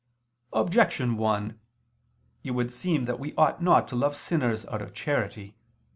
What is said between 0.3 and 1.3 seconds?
Objection